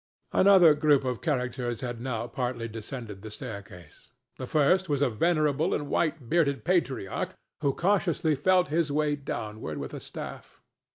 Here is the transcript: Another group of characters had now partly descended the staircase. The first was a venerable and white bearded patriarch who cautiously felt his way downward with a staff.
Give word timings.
Another 0.33 0.73
group 0.73 1.03
of 1.05 1.21
characters 1.21 1.81
had 1.81 2.01
now 2.01 2.25
partly 2.25 2.67
descended 2.67 3.21
the 3.21 3.29
staircase. 3.29 4.09
The 4.39 4.47
first 4.47 4.89
was 4.89 5.03
a 5.03 5.11
venerable 5.11 5.75
and 5.75 5.89
white 5.89 6.27
bearded 6.27 6.65
patriarch 6.65 7.35
who 7.59 7.71
cautiously 7.75 8.33
felt 8.33 8.69
his 8.69 8.91
way 8.91 9.15
downward 9.15 9.77
with 9.77 9.93
a 9.93 9.99
staff. 9.99 10.59